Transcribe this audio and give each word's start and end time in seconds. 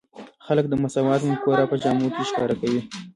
خلک 0.45 0.65
د 0.69 0.73
مساوات 0.83 1.21
مفکوره 1.29 1.65
په 1.71 1.75
جامو 1.83 2.07
کې 2.15 2.23
ښکاره 2.29 2.55
کوي. 2.61 2.81